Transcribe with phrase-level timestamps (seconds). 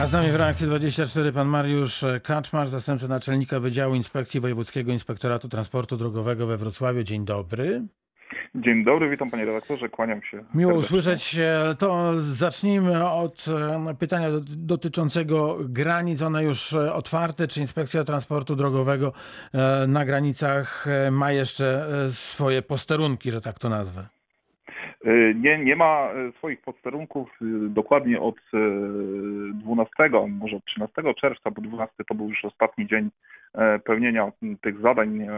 [0.00, 5.48] A z nami w reakcji 24 pan Mariusz Kaczmarz, zastępca naczelnika Wydziału Inspekcji Wojewódzkiego Inspektoratu
[5.48, 7.02] Transportu Drogowego we Wrocławiu.
[7.02, 7.82] Dzień dobry.
[8.54, 10.44] Dzień dobry, witam panie redaktorze, kłaniam się.
[10.54, 11.36] Miło usłyszeć.
[11.78, 16.22] To zacznijmy od e, pytania do- dotyczącego granic.
[16.22, 17.48] One już e, otwarte.
[17.48, 19.12] Czy Inspekcja Transportu Drogowego
[19.54, 24.06] e, na granicach ma jeszcze swoje posterunki, że tak to nazwę?
[25.08, 28.40] Y, Nie, nie ma y, swoich posterunków y, dokładnie od y,
[29.54, 29.92] 12,
[30.28, 33.10] może od 13 czerwca, bo 12 to był już ostatni dzień
[33.54, 35.28] e, pełnienia tych zadań, e,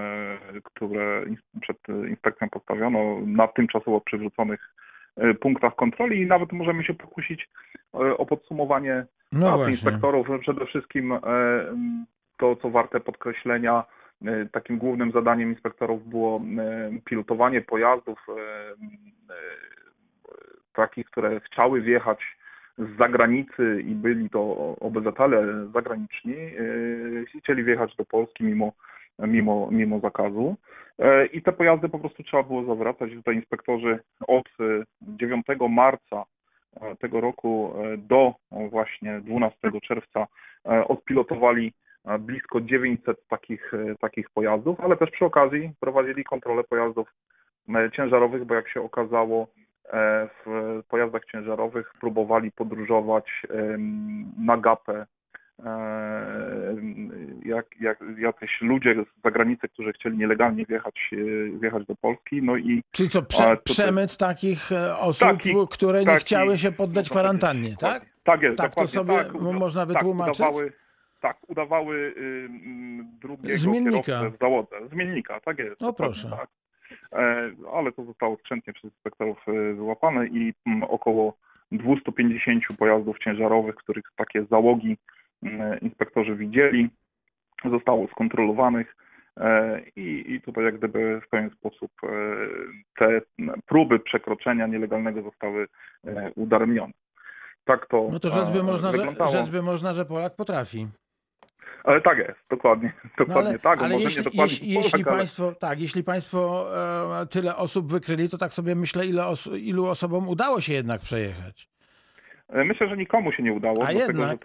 [0.65, 1.25] które
[1.61, 4.75] przed e, inspekcją postawiono na tymczasowo przywróconych
[5.17, 7.49] e, punktach kontroli i nawet możemy się pokusić
[7.95, 10.29] e, o podsumowanie No inspektorów.
[10.41, 11.21] Przede wszystkim e,
[12.37, 14.00] to, co warte podkreślenia, e,
[14.53, 19.37] takim głównym zadaniem inspektorów było e, pilotowanie pojazdów e, e,
[20.73, 22.19] takich, które chciały wjechać
[22.79, 28.73] z zagranicy i byli to obywatele zagraniczni, e, chcieli wjechać do Polski mimo,
[29.19, 30.57] mimo, mimo zakazu.
[30.99, 33.11] E, I te pojazdy po prostu trzeba było zawracać.
[33.11, 36.25] Tutaj inspektorzy od e, 9 marca
[36.81, 40.27] e, tego roku e, do e, właśnie 12 czerwca
[40.67, 46.65] e, odpilotowali e, blisko 900 takich, e, takich pojazdów, ale też przy okazji prowadzili kontrolę
[46.65, 47.09] pojazdów
[47.69, 49.47] e, ciężarowych, bo jak się okazało,
[49.93, 53.43] e, w pojazdach ciężarowych próbowali podróżować
[54.39, 55.07] na gapę
[57.45, 61.11] jak, jak, jacyś ludzie z zagranicy, którzy chcieli nielegalnie wjechać,
[61.61, 66.21] wjechać do Polski, no i Czyli co, prze, przemyt takich osób, Taki- które nie taki-
[66.21, 68.07] chciały się poddać kwarantannie, tak?
[68.25, 70.41] Tak jest, Tak to sobie tak, można tak, wytłumaczyć?
[70.41, 70.73] Udawały,
[71.21, 72.15] tak, udawały
[73.21, 74.03] drugiego Zmiennika.
[74.03, 74.77] kierowcę w załodze.
[74.93, 75.83] Zmiennika, tak jest.
[75.83, 76.31] O, dokładnie proszę.
[76.31, 76.49] Tak.
[77.13, 81.37] E, ale to zostało skrzętnie przez inspektorów y, wyłapane i mm, około
[81.73, 84.97] 250 pojazdów ciężarowych, których takie załogi
[85.43, 86.91] mm, inspektorzy widzieli,
[87.71, 88.97] zostało skontrolowanych.
[89.37, 92.09] e, I, I tutaj jak gdyby w pewien sposób e,
[92.99, 93.21] te
[93.67, 95.67] próby przekroczenia nielegalnego zostały
[96.07, 96.93] e, udaremnione.
[97.65, 100.87] Tak to No to rzecz by e, można, że, rzecz by można, że Polak potrafi.
[101.85, 103.83] Ale tak jest, dokładnie, No dokładnie ale, tak.
[103.83, 106.67] ale jeśli, nie dokładnie jeśli, Polak, jeśli ale- państwo, tak, jeśli państwo
[107.23, 109.25] e, tyle osób wykryli, to tak sobie myślę, ile
[109.61, 111.69] ilu osobom udało się jednak przejechać.
[112.49, 114.31] E, Myślę, że nikomu się nie udało, A dlatego jednak?
[114.31, 114.39] że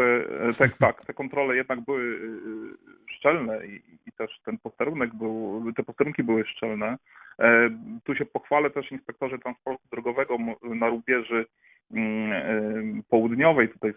[0.53, 5.63] te, te, tak, te kontrole jednak były y, szczelne i, i też ten posterunek był,
[5.75, 6.97] te posterunki były szczelne.
[7.40, 7.69] E,
[8.03, 11.46] Tu się pochwalę też inspektorzy transportu drogowego na rubieży
[11.91, 13.94] mm, e, południowej, tutaj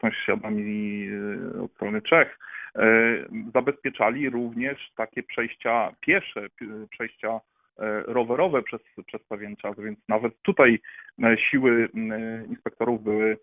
[0.00, 1.08] sąsiadami
[1.56, 2.38] e, od strony Czech,
[2.74, 2.86] e,
[3.54, 6.46] zabezpieczali również takie przejścia piesze,
[6.90, 7.40] przejścia e,
[8.06, 10.80] rowerowe przez, przez pewien czas, więc nawet tutaj
[11.50, 11.88] siły
[12.48, 13.38] inspektorów były,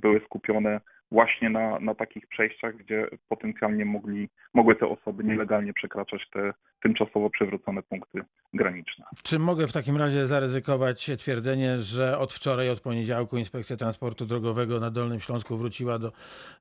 [0.00, 0.80] były skupione
[1.12, 6.52] właśnie na, na takich przejściach, gdzie potencjalnie mogli, mogły te osoby nielegalnie przekraczać te
[6.82, 8.20] tymczasowo przywrócone punkty
[8.54, 9.04] graniczne.
[9.22, 14.80] Czy mogę w takim razie zaryzykować twierdzenie, że od wczoraj, od poniedziałku Inspekcja Transportu Drogowego
[14.80, 16.12] na Dolnym Śląsku wróciła do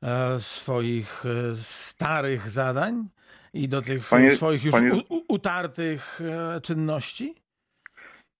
[0.03, 3.07] e, swoich e, starych zadań
[3.53, 7.40] i do tych Panie- swoich już panie- u, utartych e, czynności?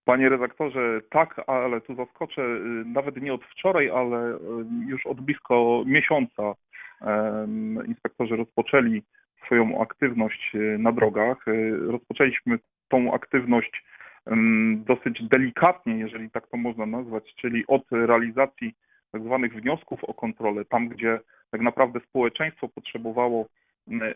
[0.06, 4.39] Panie redaktorze, tak, ale tu zaskoczę, y, nawet nie od wczoraj, ale y,
[4.88, 6.53] już od blisko miesiąca
[7.88, 9.03] inspektorzy rozpoczęli
[9.45, 11.45] swoją aktywność y, na drogach.
[11.88, 12.59] Rozpoczęliśmy
[12.90, 13.84] tą aktywność
[14.75, 18.73] dosyć delikatnie, jeżeli tak to można nazwać, czyli od realizacji
[19.11, 21.19] tak zwanych wniosków o kontrolę, tam gdzie
[21.51, 23.45] tak naprawdę społeczeństwo potrzebowało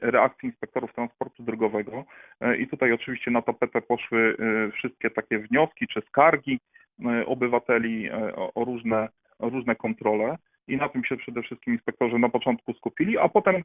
[0.02, 2.06] reakcji inspektorów transportu drogowego.
[2.42, 6.60] E, I tutaj oczywiście na tapetę poszły e, wszystkie takie wnioski czy skargi
[7.06, 8.10] e, obywateli
[8.56, 9.10] o różne,
[9.40, 10.38] o różne kontrole.
[10.68, 13.64] I na tym się przede wszystkim inspektorzy na początku skupili, a potem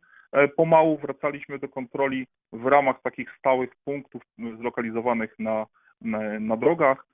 [0.57, 4.23] pomału wracaliśmy do kontroli w ramach takich stałych punktów
[4.59, 5.67] zlokalizowanych na,
[6.01, 7.07] na, na drogach.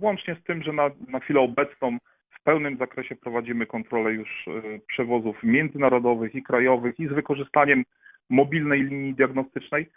[0.00, 1.98] Łącznie z tym, że na, na chwilę obecną
[2.42, 7.84] w pełnym zakresie prowadzimy kontrolę już e, przewozów międzynarodowych i krajowych i z wykorzystaniem
[8.30, 9.90] mobilnej linii diagnostycznej,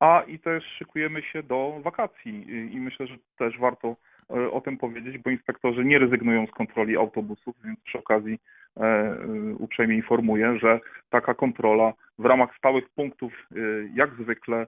[0.00, 3.96] a i też szykujemy się do wakacji I- myślę, że też warto
[4.30, 8.38] e, o tym powiedzieć, bo inspektorzy nie rezygnują z kontroli autobusów, więc przy okazji
[8.76, 9.16] e,
[9.58, 10.80] uprzejmie informuję, że
[11.10, 13.48] taka kontrola w ramach stałych punktów,
[13.94, 14.66] jak zwykle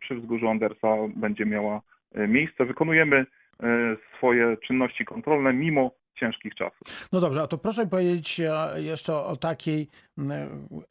[0.00, 1.80] przy wzgórzu Andersa będzie miała
[2.28, 2.64] miejsce.
[2.64, 3.26] Wykonujemy
[4.16, 7.08] swoje czynności kontrolne mimo ciężkich czasów.
[7.12, 9.88] No dobrze, a to proszę powiedzieć e, jeszcze o takiej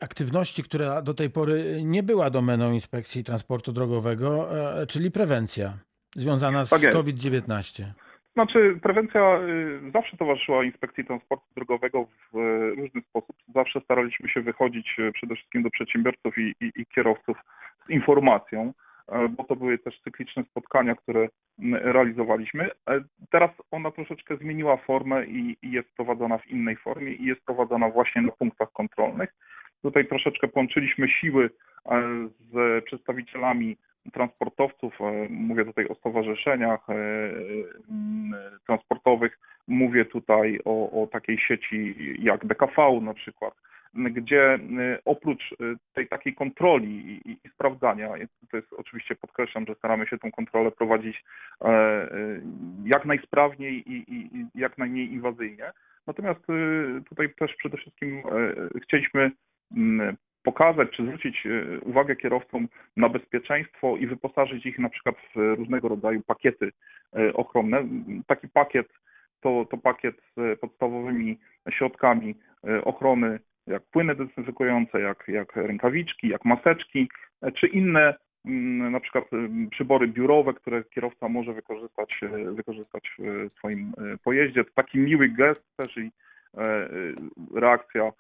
[0.02, 4.50] aktywności, która do tej pory nie była domeną Inspekcji Transportu Drogowego,
[4.82, 5.74] e, czyli prewencja
[6.16, 6.98] związana z Tak jest.
[6.98, 7.84] COVID-19.
[8.34, 13.36] Znaczy, prewencja y, zawsze towarzyszyła Inspekcji Transportu Drogowego w y, różny sposób.
[13.56, 17.38] Zawsze staraliśmy się wychodzić y, przede wszystkim do przedsiębiorców i, i, i kierowców
[17.88, 18.74] z informacją, e,
[19.30, 21.28] bo to były też cykliczne spotkania, które
[21.72, 22.70] realizowaliśmy.
[22.90, 27.90] E, Teraz ona troszeczkę zmieniła formę i, jest prowadzona w innej formie i jest prowadzona
[27.90, 29.34] właśnie na punktach kontrolnych.
[29.82, 31.50] Tutaj troszeczkę połączyliśmy siły
[31.86, 32.02] e,
[32.52, 33.78] z przedstawicielami
[34.14, 36.88] transportowców, e, mówię tutaj o stowarzyszeniach
[38.66, 43.54] transportowych, mówię tutaj o, o takiej sieci jak DKV na przykład,
[43.96, 45.56] gdzie m, oprócz e,
[45.94, 48.10] tej takiej kontroli i, i sprawdzania,
[48.52, 51.24] to jest oczywiście podkreślam, że staramy się tą kontrolę prowadzić
[51.62, 52.10] e, e,
[52.86, 55.72] jak najsprawniej i, i, i jak najmniej inwazyjnie.
[56.08, 56.54] Natomiast e,
[57.10, 59.32] tutaj też przede wszystkim e, chcieliśmy
[59.78, 61.48] m, pokazać czy zwrócić
[61.82, 62.68] uwagę kierowcom
[62.98, 66.72] na bezpieczeństwo i wyposażyć ich na przykład w różnego rodzaju pakiety
[67.34, 67.84] ochronne.
[68.28, 68.88] Taki pakiet
[69.42, 71.40] to, to pakiet z podstawowymi
[71.70, 72.36] środkami
[72.84, 77.10] ochrony, jak płyny dezynfekujące, jak, jak rękawiczki, jak maseczki,
[77.42, 78.16] e, czy inne
[78.46, 84.18] mm, na przykład em, przybory biurowe, które kierowca może wykorzystać, e, wykorzystać w swoim e,
[84.18, 84.64] pojeździe.
[84.64, 86.12] To taki miły gest też i
[86.58, 86.90] e, e,
[87.56, 88.12] reakcja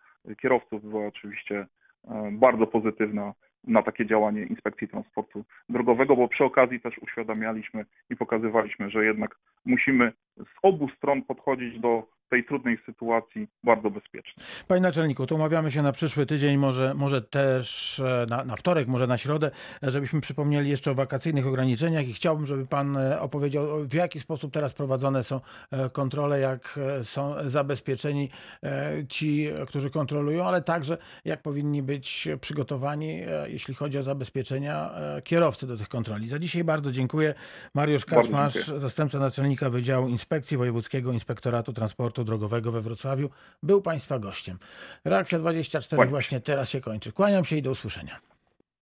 [0.42, 1.68] kierowców była oczywiście
[2.08, 8.16] e, bardzo pozytywna na takie działanie Inspekcji Transportu Drogowego, bo przy okazji też uświadamialiśmy i
[8.16, 9.36] pokazywaliśmy, że jednak
[9.66, 14.44] musimy z obu stron podchodzić do tej trudnej sytuacji bardzo bezpiecznie.
[14.68, 18.88] Panie naczelniku, to umawiamy się na przyszły tydzień, może, może też e, na, na wtorek,
[18.88, 19.52] może na środę,
[19.84, 24.20] e, żebyśmy przypomnieli jeszcze o wakacyjnych ograniczeniach i chciałbym, żeby pan e, opowiedział, w jaki
[24.20, 25.40] sposób teraz prowadzone są
[25.94, 28.30] kontrole, jak są zabezpieczeni
[29.10, 34.90] ci, którzy kontrolują, ale także jak powinni być przygotowani, jeśli chodzi o zabezpieczenia
[35.24, 36.30] kierowcy do tych kontroli.
[36.30, 37.34] Za dzisiaj bardzo dziękuję.
[37.74, 38.80] Mariusz Bardzo dziękuję.
[38.80, 43.30] zastępca naczelnika Wydziału Inspekcji Wojewódzkiego Inspektoratu Transportu Drogowego we Wrocławiu,
[43.64, 44.58] był Państwa gościem.
[45.06, 47.12] Reakcja 24 Kłaniam właśnie teraz się kończy.
[47.12, 48.33] Kłaniam się i do usłyszenia.